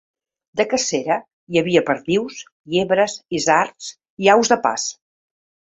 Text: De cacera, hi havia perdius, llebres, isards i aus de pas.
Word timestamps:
De 0.61 0.65
cacera, 0.71 1.17
hi 1.53 1.61
havia 1.61 1.83
perdius, 1.91 2.41
llebres, 2.77 3.21
isards 3.43 3.95
i 4.27 4.35
aus 4.37 4.55
de 4.55 4.63
pas. 4.67 4.93